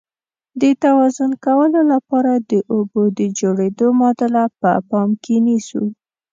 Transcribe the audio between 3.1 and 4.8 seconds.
د جوړیدو معادله په